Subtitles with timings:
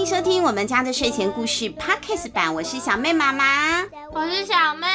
[0.00, 3.82] 迎收听我们家的睡前故事 Podcast 版，我是小妹妈妈，
[4.12, 4.86] 我是小妹，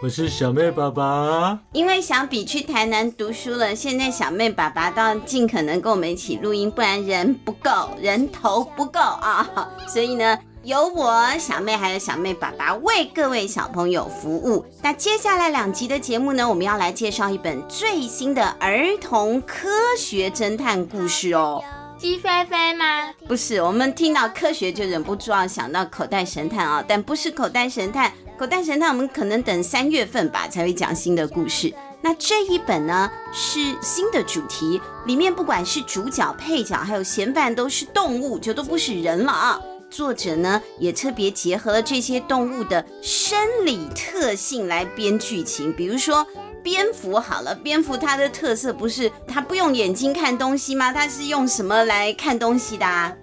[0.00, 1.58] 我是小妹爸爸。
[1.72, 9.44] 因为小比去台南读书了，现在小妹爸爸到尽可能跟我们一起录音，不然人不够，人头不够啊，
[9.92, 10.38] 所以呢。
[10.62, 14.64] 由我小妹还有小妹爸爸为各位小朋友服务。
[14.80, 21.62] 那接下来两集的节目呢，我们要来介绍一本最新的儿童科学侦探故事哦。
[22.04, 23.14] 鸡飞飞吗？
[23.26, 28.12] 不是，我们听到科学就忍不住要想到口袋神探啊，但不是口袋神探。
[28.38, 31.72] 口袋神探我们可能等三月份吧才会讲新的故事。
[32.02, 39.58] 那这一本呢是新的主题，里面不管是主角、配角还有嫌犯都是动物，就都不是人了啊。
[39.88, 46.26] 作者呢也特别结合了这些动物的生理特性来编剧情，比如说
[46.64, 50.90] 蝙蝠好了，蝙蝠它的特色不是它不用眼睛看东西吗？
[50.92, 53.14] 它是用什么来看东西的啊？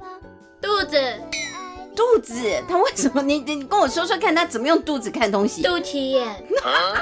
[0.62, 0.98] 肚子，
[1.96, 3.24] 肚子，它为什么？
[3.24, 5.64] 你你跟我说说看，它怎么用肚子看东西？
[5.64, 6.28] 肚脐眼？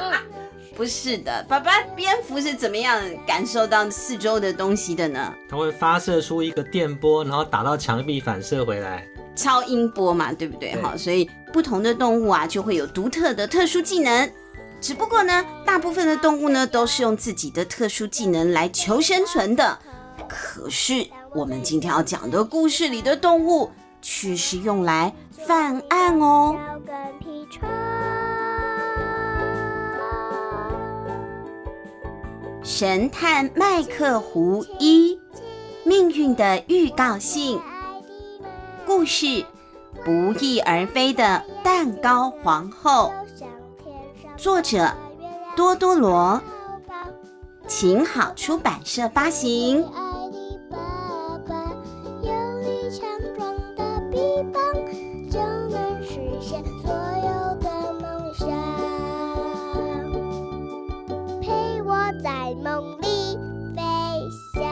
[0.77, 5.33] 不是的，爸爸，蝙蝠是怎么样感受到四周的东西的呢？
[5.49, 9.05] 它会发射出一个电波，然后打到墙壁反射回来。
[9.35, 10.73] 超音波嘛，对不对？
[10.81, 14.31] 哈，所以不同的动物啊，就会有独特的特殊技能。
[14.81, 19.77] 只不过呢，大部分的动物呢，都是用自己的特殊技能来求生存的。
[20.27, 23.69] 可是我们今天要讲的故事里的动物，
[24.01, 25.13] 却是用来
[25.45, 26.55] 犯案哦。
[32.63, 35.19] 神探麦克胡一，
[35.83, 37.59] 命运的预告信。
[38.85, 39.43] 故事：
[40.05, 43.11] 不翼而飞的蛋糕皇后。
[44.39, 44.89] 作者
[45.57, 46.41] 多多罗
[47.67, 49.83] 琴好出版社发行。
[49.83, 50.77] 爱的爸
[51.45, 51.53] 爸
[52.21, 53.05] 有你强
[53.37, 54.17] 壮的臂
[54.53, 54.63] 膀
[55.29, 57.29] 就能实现所有
[57.59, 57.69] 的
[57.99, 58.47] 梦想
[61.41, 63.37] 陪我在梦里
[63.75, 63.81] 飞
[64.53, 64.63] 翔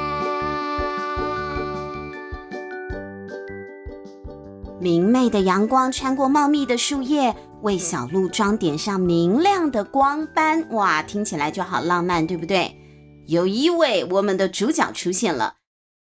[4.79, 10.67] 明媚的阳光穿过茂密的树叶为小路装点上明亮的光斑。
[10.71, 12.75] 哇，听起来就好浪漫，对不对？
[13.25, 15.55] 有一位我们的主角出现了，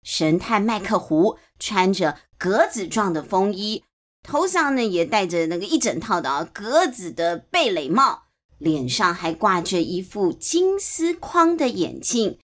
[0.02, 3.84] 神探麦克胡，穿着格子状的风衣，
[4.22, 8.22] 头上呢也戴着那个一整套的啊格子的贝雷帽，
[8.58, 12.38] 脸上还挂着一副金丝框的眼镜。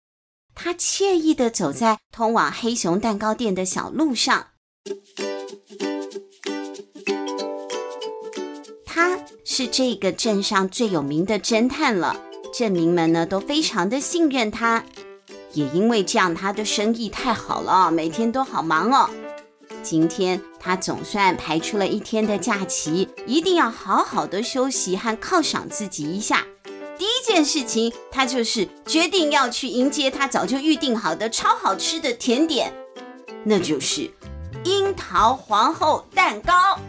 [0.53, 4.47] 他惬意地走在通往黑熊蛋糕店的小路上。
[8.97, 9.15] 他
[9.45, 12.19] 是这个镇上最有名的侦探了，
[12.51, 14.83] 镇民们呢都非常的信任他，
[15.53, 19.07] 也因为这样，他的生意太好了，每天都好忙哦。
[19.83, 26.43] 今天他总算排出了一天的假期，一定要好好的休息和犒赏自己一下。
[26.97, 32.73] 第一件事情，他就是决定要去迎接他早就预定好的超好吃的甜点，
[33.43, 34.09] 那就是
[34.63, 36.79] 樱桃皇后蛋糕。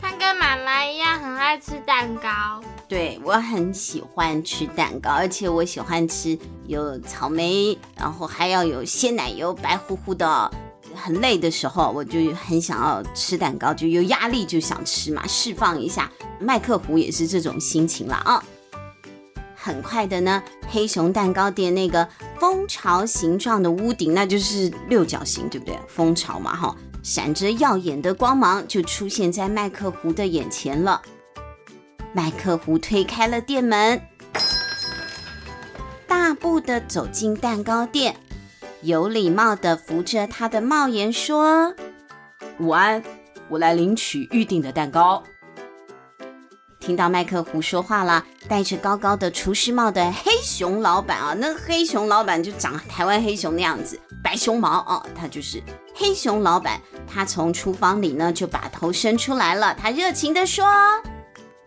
[0.00, 10.50] 他跟妈妈一样很爱吃蛋糕，对，我很喜欢吃蛋糕，而且我喜欢吃有草莓，然后还要有鲜奶油，白乎乎的。
[10.94, 16.10] 很累的时候，我就很想要吃蛋糕，就有压力就想吃嘛，释放一下。
[16.40, 18.42] 麦克胡也是这种心情了啊。
[19.54, 22.08] 很快的呢，黑熊蛋糕店那个
[22.40, 25.78] 蜂巢形状的屋顶，那就是六角形，对不对？
[25.86, 26.74] 蜂巢嘛，哈。
[27.08, 31.00] 闪着耀眼的光芒，就出现在麦克胡的眼前了。
[32.12, 33.98] 麦克胡推开了店门，
[36.06, 38.14] 大步的走进蛋糕店，
[38.82, 41.74] 有礼貌的扶着他的帽檐说
[42.60, 43.02] ：“午安，
[43.48, 45.24] 我来领取预定的蛋糕。”
[46.78, 55.62] 听到麦克胡说话了，戴着高高的厨师帽的黑熊老板啊，那黑熊老板就长台湾黑熊那样子，白熊毛啊，他就是
[55.94, 56.80] 黑熊老板。
[57.12, 60.64] 他从厨房里呢就把头伸出来了，他热情地说：“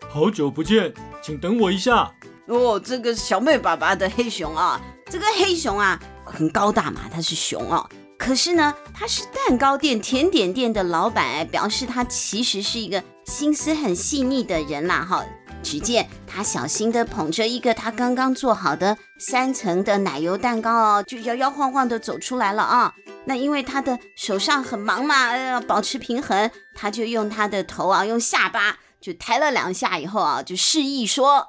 [0.08, 0.92] 好久不见，
[1.22, 2.10] 请等我一下。”
[2.46, 4.80] 哦，这个小妹爸爸的黑熊啊，
[5.10, 7.88] 这个黑熊啊很高大嘛，它是熊哦。
[8.18, 15.04] 可是呢，他是蛋糕店、甜点店的老板，表示他其实是一个心思很细腻的人啦。
[15.08, 15.24] 哈，
[15.62, 22.94] 只见他小心地捧着一个他刚刚做好的三层的奶油蛋糕哦，就摇摇晃晃地走出来了啊。
[23.24, 31.48] 那因为他的手上很忙嘛，要保持平衡，他就用他的头啊，用下巴就抬了两下，以后啊，就示意说：“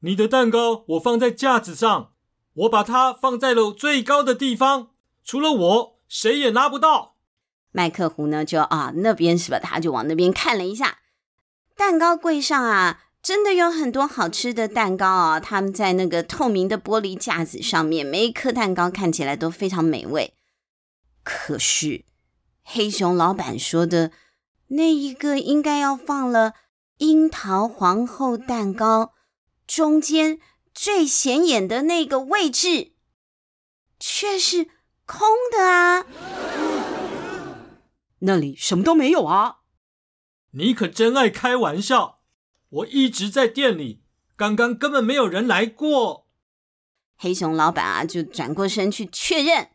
[0.00, 2.10] 你的蛋糕我放在架子上，
[2.52, 4.90] 我把它放在了最高的地方，
[5.24, 7.14] 除了我谁也拿不到。”
[7.72, 9.58] 麦克胡呢就啊那边是吧？
[9.58, 10.98] 他就往那边看了一下，
[11.74, 15.40] 蛋糕柜上啊，真的有很多好吃的蛋糕啊！
[15.40, 20.34] 他们在那个透明的玻璃架子上面，每一颗蛋糕看起来都非常美味。
[21.24, 22.04] 可是
[22.62, 24.12] 黑熊老板说的
[24.68, 26.52] 那一个应该要放了
[26.98, 29.14] 樱桃皇后蛋糕，
[29.66, 30.38] 中间
[30.72, 32.92] 最显眼的那个位置
[33.98, 34.68] 却是
[35.04, 36.06] 空的啊！
[38.20, 39.62] 那里什么都没有啊！
[40.52, 42.15] 你可真爱开玩笑！
[42.76, 44.02] 我一直在店里，
[44.36, 46.26] 刚刚根本没有人来过。
[47.16, 49.70] 黑熊老板啊，就转过身去确认。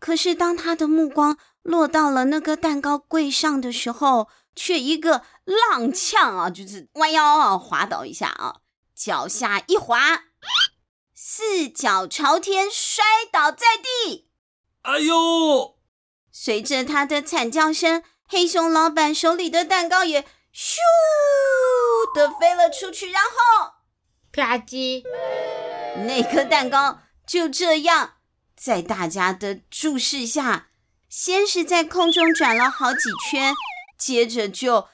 [0.00, 8.56] 可是当他的目光落到了那个蛋糕柜上的时候，却一个踉跄啊，就是弯腰啊，滑倒一下啊，
[8.94, 10.24] 脚下一滑，
[11.14, 14.28] 四脚朝天摔倒在地。
[14.82, 15.76] 哎呦！
[16.32, 20.78] 随着他的惨叫声，黑熊老板手里的蛋糕也咻
[22.14, 23.72] 的飞了出去，然后
[24.30, 25.02] 啪叽，
[26.06, 28.12] 那颗蛋糕就这样
[28.56, 30.68] 在大家的注视下，
[31.08, 33.52] 先是在空中转了好几圈，
[33.98, 34.88] 接着就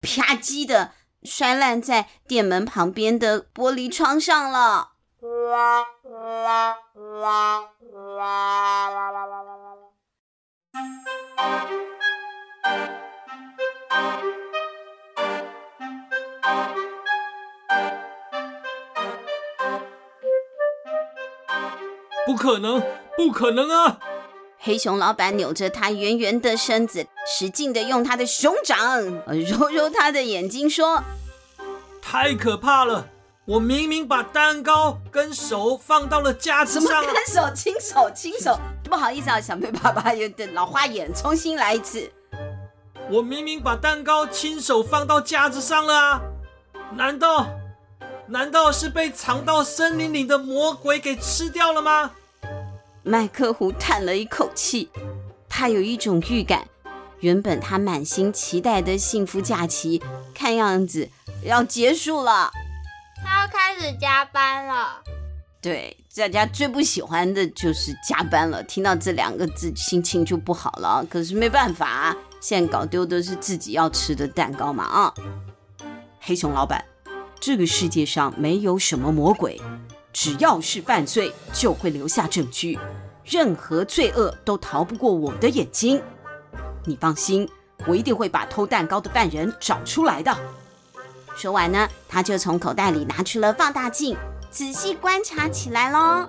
[0.00, 0.92] 啪叽的
[1.24, 4.92] 摔烂在店门旁边的玻璃窗上了。
[22.26, 22.82] 不可能，
[23.16, 23.98] 不可能啊！
[24.58, 31.02] 黑熊老板扭着他圆圆的身子，使劲的用他的熊掌揉揉他的眼睛，说
[32.00, 33.08] ：“太可怕了！
[33.44, 38.58] 我明明把蛋糕跟手放到了架子上，跟手，亲手，亲手。
[38.84, 42.10] 不好意思啊，小贝爸爸有点老花眼，重新来一次。
[43.10, 46.22] 我明明把蛋糕亲手放到架子上了啊！
[46.96, 47.46] 难道？”
[48.26, 52.12] 难道是被藏到森林里的魔鬼给吃掉了吗？
[53.02, 54.90] 麦克胡叹了一口气，
[55.48, 56.66] 他有一种预感，
[57.20, 60.02] 原本他满心期待的幸福假期，
[60.34, 61.10] 看样子
[61.42, 62.50] 要结束了。
[63.22, 65.02] 他要开始加班了。
[65.60, 68.62] 对，大家最不喜欢的就是加班了。
[68.62, 71.04] 听到这两个字，心情就不好了。
[71.10, 75.14] 可是没办法啊，现在搞丢的是自己要吃的蛋糕嘛啊！
[76.20, 76.82] 黑熊老板。
[77.46, 79.60] 这个世界上没有什么魔鬼，
[80.14, 82.78] 只要是犯罪，就会留下证据。
[83.22, 86.02] 任何罪恶都逃不过我的眼睛。
[86.86, 87.46] 你放心，
[87.86, 90.34] 我一定会把偷蛋糕的犯人找出来的。
[91.36, 94.16] 说完呢，他就从口袋里拿出了放大镜，
[94.50, 96.26] 仔细观察起来喽。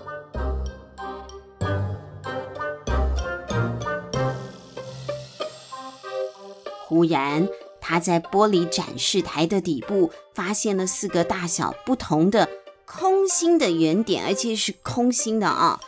[6.85, 7.47] 忽然。
[7.87, 12.49] 他在玻璃展示台的底部发现了四个大小不同的
[12.83, 15.79] 空心的圆点，而且是空心的啊！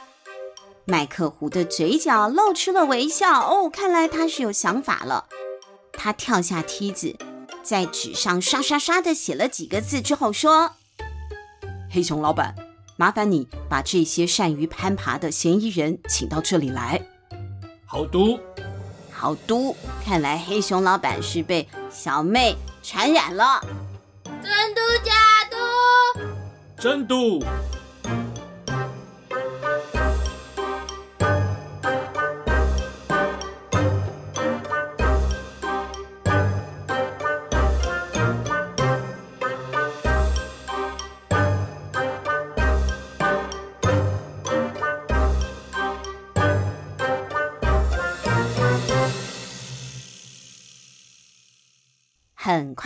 [0.86, 3.42] 麦克胡的嘴角露出了微笑。
[3.42, 5.26] 哦，看来他是有想法了。
[5.92, 7.16] 他跳下梯子，
[7.64, 10.74] 在纸上刷刷刷的写了几个字之后说
[11.90, 12.54] ：“黑熊老板，
[12.96, 17.02] 麻烦你把这些善于攀爬的嫌疑人请到这里来。”
[17.88, 18.38] 好读。
[19.12, 19.76] 好嘟，
[20.06, 23.62] 看来黑熊老板是被小妹传染了。
[24.24, 25.14] 真嘟假
[25.50, 25.58] 嘟，
[26.82, 27.44] 真嘟。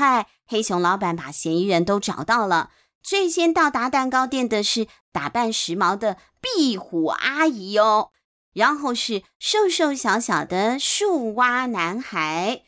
[0.01, 2.71] 快，黑熊老板把嫌疑人都找到了。
[3.03, 8.09] 最先到达蛋糕店的是打扮时髦的壁虎阿姨哦，
[8.53, 12.63] 然后是瘦瘦小小的树蛙男孩，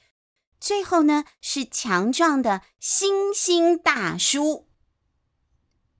[0.60, 4.68] 最后呢是强壮的猩猩大叔。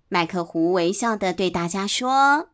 [0.10, 2.50] 麦克胡微笑的对大家说：“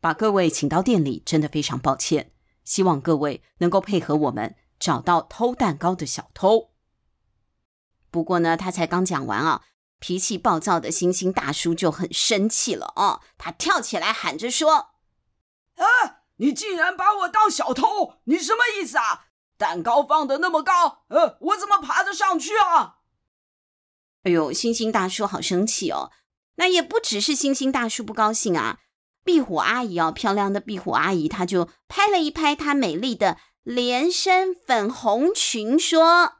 [0.00, 2.30] 把各位请到店里，真的非常抱歉。
[2.62, 6.70] 希望各位能够配合我们，找到偷蛋糕的小偷。”
[8.10, 9.62] 不过呢，他才刚讲完啊，
[9.98, 13.20] 脾气暴躁的星星大叔就很生气了哦！
[13.38, 14.90] 他跳起来喊着说
[15.76, 15.84] ：“啊，
[16.36, 19.26] 你竟然把我当小偷，你什么意思啊？
[19.58, 22.96] 蛋糕放的那么高，呃，我怎么爬得上去啊？”
[24.24, 26.10] 哎呦，星星大叔好生气哦！
[26.56, 28.80] 那也不只是星星大叔不高兴啊，
[29.24, 36.36] 壁虎阿姨哦，漂亮的壁虎阿姨，她就拍了一拍她美丽的连身粉红裙，说：“哼哼，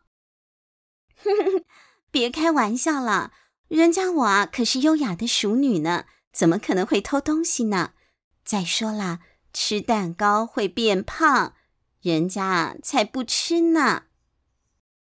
[2.11, 3.33] 别开玩笑了，
[3.69, 7.93] 人家我啊可是优雅的淑女呢，怎么可能会偷东西呢？
[8.45, 9.21] 再说了，
[9.53, 11.55] 吃蛋糕会变胖，
[12.01, 14.05] 人家才不吃呢。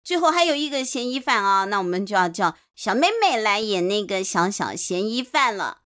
[0.03, 5.79] 最后还有一个嫌疑犯啊，那我们就要叫小妹妹来演那个小小嫌疑犯了。”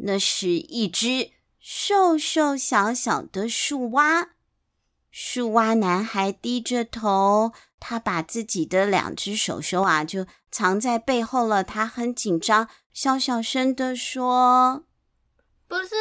[0.00, 4.30] 那是一只瘦瘦小小的树蛙，
[5.10, 11.64] 树蛙男孩低着头，他把自己的两只手手啊就藏在背后了。
[11.64, 14.84] 他很紧张，小小声的说
[15.66, 15.94] ：“不是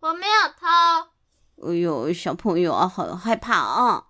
[0.00, 0.66] 我，我没有偷。”
[1.68, 4.06] 哎呦，小朋友啊，好害怕啊！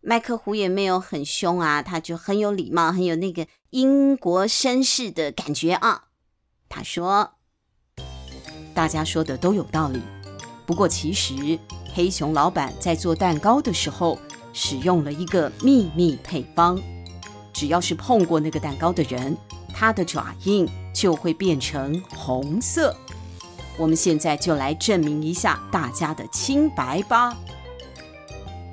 [0.00, 6.04] 麦克胡也没有很凶啊，他就很有礼貌，很有那个英国绅士的感觉啊。
[6.68, 7.34] 他说。
[8.72, 10.00] 大家说的都有道理，
[10.64, 11.58] 不过其实
[11.94, 14.18] 黑熊老板在做蛋糕的时候
[14.52, 16.80] 使用了一个秘密配方，
[17.52, 19.36] 只要是碰过那个蛋糕的人，
[19.74, 22.94] 他的爪印就会变成红色。
[23.76, 27.36] 我们现在就来证明一下大家的清白吧。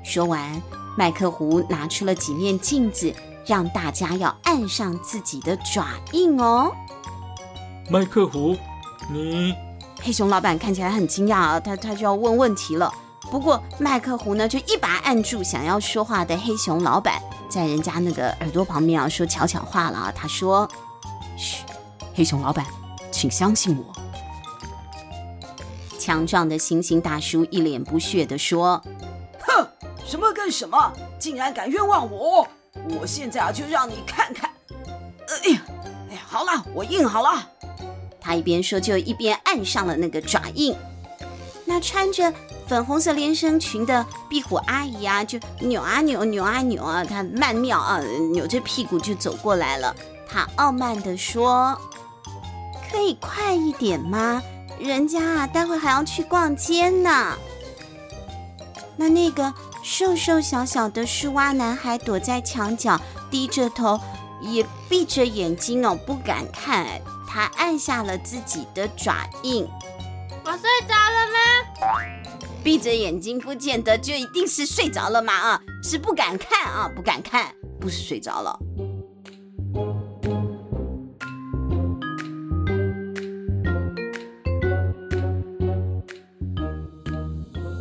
[0.04, 0.60] 说完，
[0.96, 3.12] 麦克胡拿出了几面镜子，
[3.46, 6.72] 让大家要按上自己的爪印哦。
[7.90, 8.56] 麦克胡，
[9.10, 9.54] 你。
[10.00, 12.92] 黑熊老板看起来很惊讶啊，他他就要问问题了。
[13.30, 17.20] 不过麦克胡呢，就一把按住想要说话的黑熊老板，
[17.50, 20.12] 在人家那个耳朵旁边啊说悄悄话了啊。
[20.14, 20.68] 他说
[21.36, 21.62] ：“嘘，
[22.14, 22.64] 黑熊老板，
[23.10, 23.84] 请相信我。”
[25.98, 28.82] 强壮的猩猩大叔一脸不屑地说
[29.46, 29.68] ：“哼，
[30.06, 32.48] 什么跟什么，竟然敢冤枉我！
[32.98, 34.50] 我现在啊就让你看看。
[35.44, 35.62] 哎呀，
[36.08, 37.46] 哎呀，好了，我印好了。”
[38.18, 40.74] 他一边说，就一边按上了那个爪印。
[41.66, 42.32] 那穿着
[42.68, 47.98] 粉红色连身裙的壁虎阿姨啊，就扭啊扭，扭啊扭啊，她曼妙啊，
[48.32, 49.96] 扭着屁股就走过来了。
[50.28, 51.80] 她傲慢地说
[52.92, 54.42] ：“可以快一点吗？
[54.78, 57.34] 人家啊，待会还要去逛街呢。”
[58.96, 63.98] 那那个瘦瘦小小的树蛙男孩躲在墙角，低着头，
[64.42, 66.86] 也闭着眼睛哦，不敢看。
[67.26, 69.66] 他按下了自己的爪印。
[70.44, 71.38] 我睡着了吗？
[72.62, 78.58] 闭着眼睛不见得就一定是睡着了嘛啊，是不敢看啊，不敢看，不是睡着了。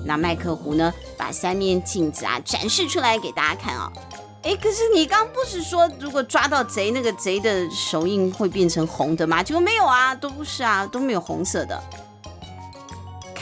[0.05, 3.91] 那麦克胡呢，把三面镜子啊展示出来给大家看啊。
[4.43, 9.43] 哎，可是你刚不是说，如果抓到贼，那个贼的手印会变成红的吗？
[9.43, 11.83] 结果没有啊，都不是啊，都没有红色的。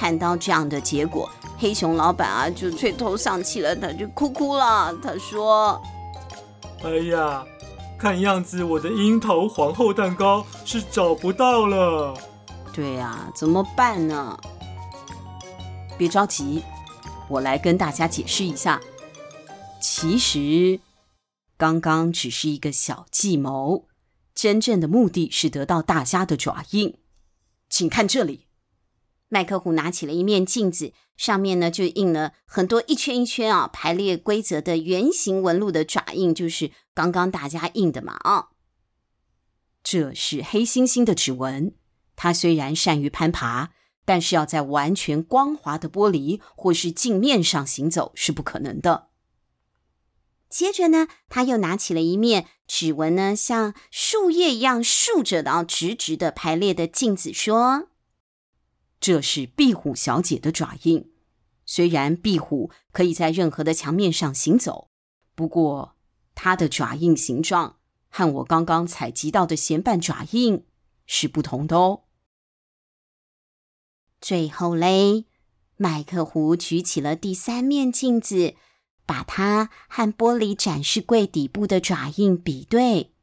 [0.06, 4.96] 看到这样的结果，黑熊老板啊就垂头丧气了，他就哭哭了。
[5.02, 5.82] 他说
[6.86, 7.44] ：“哎呀，
[7.98, 12.16] 看样子我的樱桃皇后蛋糕是找不到了。”
[12.72, 14.40] 对呀，怎么办呢？
[15.98, 16.62] 别着急，
[17.28, 18.80] 我来跟大家解释一下。
[19.82, 20.80] 其实。
[21.58, 23.88] 刚刚只是一个小计谋，
[24.36, 27.00] 真正的目的是得到大家的爪印。
[27.70, 28.45] 请看这里，
[29.28, 38.50] 麦克胡拿起了一面镜子，上面呢就印了很多一圈一圈啊，排列规则的圆形纹路的爪印，就是刚刚大家印的嘛啊。
[39.84, 41.76] 这是黑猩猩的指纹，
[42.16, 43.72] 它虽然善于攀爬，
[44.04, 49.10] 但是要在完全光滑的玻璃或是镜面上行走是不可能的。
[50.48, 57.90] 接着呢，他又拿起了一面指纹呢，像树叶一样竖着的，然后直直的排列的镜子，说
[59.06, 61.12] ：“这是壁虎小姐的爪印。
[61.64, 64.90] 虽然壁虎可以在任何的墙面上行走，
[65.36, 65.96] 不过
[66.34, 67.78] 它的爪印形状
[68.10, 70.66] 和我刚刚采集到的咸瓣爪印
[71.06, 72.06] 是不同的哦。”
[74.20, 75.26] 最后嘞，
[75.78, 78.56] 麦克胡举起了第三面镜子。
[79.08, 83.14] 把它和玻璃展示柜底部的爪印比对，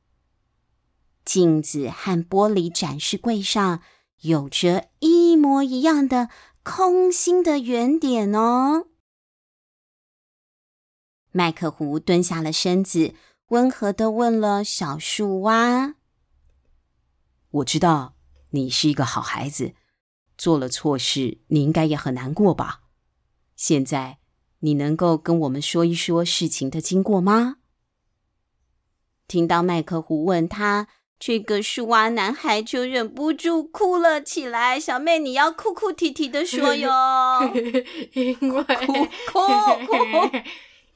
[1.25, 3.83] 镜子和玻璃展示柜上
[4.21, 6.31] 有着一模一样的
[6.63, 8.87] 空心的圆点哦。
[11.33, 13.15] 麦克胡蹲下了身子，
[13.49, 15.97] 温和地问了小树蛙
[17.51, 18.15] ：“我知道
[18.51, 19.75] 你是一个好孩子，
[20.39, 22.83] 做了错事，你应该也很难过吧？
[23.57, 24.21] 现在。”
[24.65, 27.57] 你能够跟我们说一说事情的经过吗？
[29.27, 30.87] 听到麦克胡问他，
[31.25, 34.81] 这个树蛙男孩就忍不住哭了起来。
[34.81, 36.91] 小妹，你要哭哭啼啼的说哟，
[38.13, 38.93] 因为哭
[39.31, 39.41] 哭
[39.87, 40.31] 哭，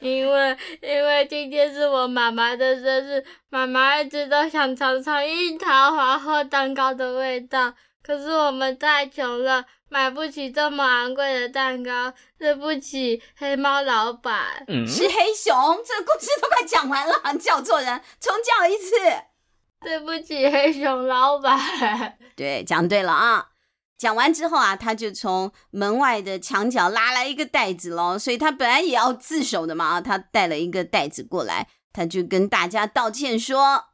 [0.00, 12.12] 因为因为今天是我妈妈的生日，妈妈一直都想尝尝樱桃皇后蛋糕的味道，可是我们太穷了，买不起这么昂贵的蛋糕。
[12.36, 14.64] 对不起，黑猫老板。
[14.66, 15.54] 嗯、是黑熊。
[15.86, 18.96] 这个故事都快讲完了，你叫错人，重叫一次。
[19.86, 22.18] 对不起，黑熊老板。
[22.34, 23.50] 对，讲对了啊！
[23.96, 28.18] 讲完之后啊，他就从门外的墙角拉来一个袋子喽。
[28.18, 33.84] 所以他本来也要自首的嘛，他带了一个袋子过来，他就跟大家道歉说：“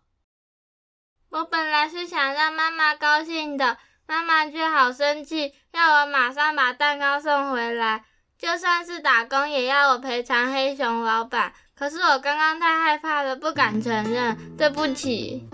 [1.29, 8.07] 我本来是想让妈妈高兴的，妈妈却好生气，要我马上把蛋糕送回来。
[8.39, 11.53] 就算是打工，也要我赔偿黑熊老板。
[11.75, 15.47] 可是我刚刚太害怕了，不敢承认，对不起。”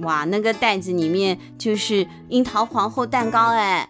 [0.00, 3.88] 哇，那个袋子里面就是樱桃皇后蛋糕哎！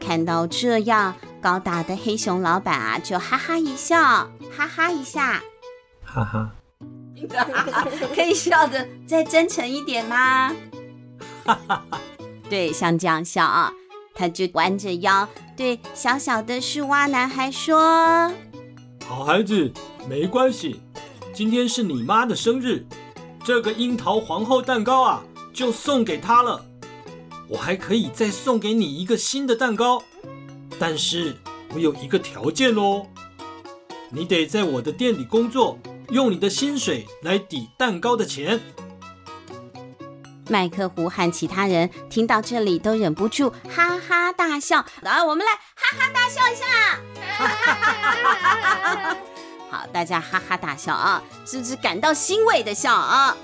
[0.00, 3.98] 看到这样，高大的黑熊老板啊，就哈哈一笑，
[4.54, 5.40] 哈哈一下，
[6.04, 6.50] 哈哈，
[8.14, 10.52] 可以笑的再真诚一点吗？
[11.44, 12.00] 哈哈哈，
[12.48, 13.72] 对，像这样笑啊，
[14.14, 18.30] 他就弯着腰对小小的树蛙男孩说
[19.06, 19.72] ：“好孩子，
[20.08, 20.82] 没关系，
[21.32, 22.84] 今天是你妈的生日。”
[23.44, 26.64] 这个樱桃皇后蛋糕啊，就送给她了。
[27.48, 30.02] 我还可以再送给你一个新的蛋糕，
[30.78, 31.36] 但是
[31.74, 33.06] 我有一个条件哦，
[34.10, 35.78] 你得在我的店里工作，
[36.10, 38.60] 用你的薪水来抵蛋糕的钱。
[40.48, 44.84] 麦克胡和其他人听到这里都忍不住哈哈大笑。
[45.00, 46.66] 来，我们来哈哈大笑一下。
[49.70, 53.36] 好，大家哈哈大笑啊，是不是感到欣慰的笑啊？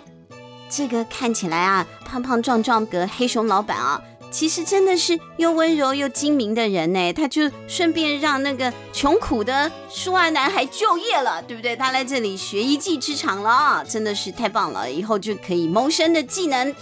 [0.69, 7.13] 这个看起来啊，胖胖壮壮的黑熊老板啊，其实真的是又温柔又精明的人呢。
[7.13, 11.77] 他就顺便让那个穷苦的树蛙男孩就业了，对不对？
[11.77, 16.75] 他来这里学一技之长了啊，真的是太棒了，以后就可以谋生的技能。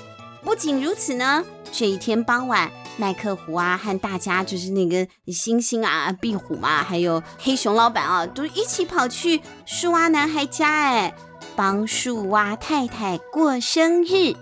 [0.43, 2.71] 不仅如此呢，这一天傍晚。
[2.97, 11.15] 麦克胡啊，和大家就是那个猩猩啊、壁虎嘛，还有黑熊老板啊，都一起跑去树蛙男孩家，哎，
[11.57, 14.35] 帮树蛙太太过生日。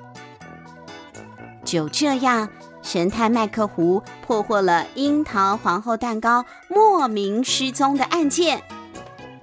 [1.65, 2.49] 就这样，
[2.83, 8.63] 神探麦克胡破获了樱桃皇后蛋糕莫名失踪的案件，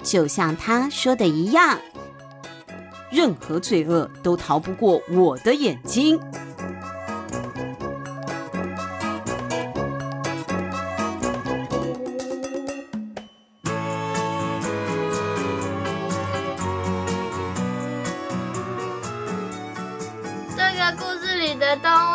[0.03, 1.79] 就像他说的一样，
[3.09, 6.19] 任何罪恶都逃不过我的眼睛。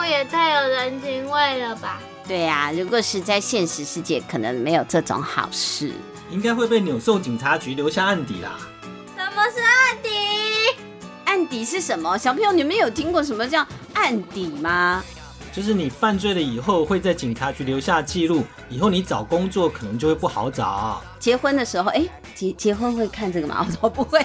[0.06, 2.00] 也太有人情味了吧？
[2.26, 5.92] 对呀、啊，如果是在现实世界，可能没有这种好事，
[6.30, 8.58] 应该会被扭送警察局，留下案底啦。
[9.16, 10.10] 什么是案底？
[11.24, 12.16] 案底是什么？
[12.16, 15.04] 小朋友，你们有听过什么叫案底吗？
[15.52, 21.02] 就是你犯罪了以后，会在警察局留下记录，以后你找工作可能就会不好找。
[21.18, 23.64] 结婚的时候，哎，结结婚会看这个吗？
[23.66, 24.24] 我说不会。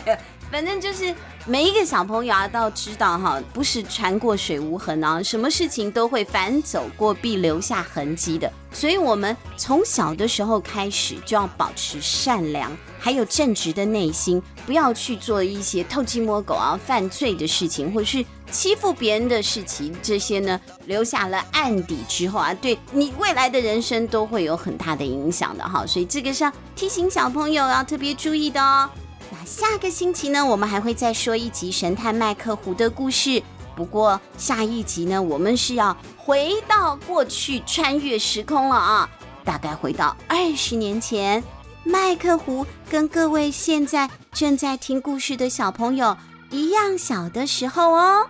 [0.52, 1.14] 反正就是
[1.46, 8.52] 每一个小朋友啊，都知道哈，不是船过水无痕啊，什么事情都会反走过必留下痕迹的。
[8.72, 19.96] 所以，我们从小的时候开始就要保持善良，还有正直的内心，不要去做一些偷鸡摸狗啊、犯罪的事情，或是欺负别人的事情。
[20.02, 25.86] 这些呢，留下了案底之后啊，对你未来的人生都会有很大的影响的哈。
[25.86, 28.90] 所以，这个是要 提醒小朋友要特别注意的哦。
[29.32, 33.42] 那下个星期呢，我们还会再说一集神探麦克胡的故事。
[33.76, 39.10] 不过下一集呢，我们是要回到过去，穿越时空了啊，
[39.46, 41.44] 大概回到二十年前，
[41.84, 46.18] 麦克胡跟各位现在正在听故事的小朋友
[46.50, 48.28] 一样小的时候哦。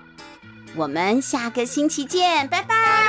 [0.76, 3.09] 我们下个星期见，拜拜。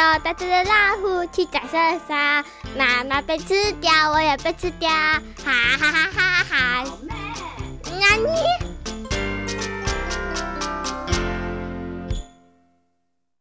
[0.00, 2.44] 有大只的老虎去找圣莎，
[2.76, 6.44] 妈妈被吃掉，我也被吃掉，哈哈哈哈哈
[6.82, 6.84] 哈！
[7.84, 8.73] 那你？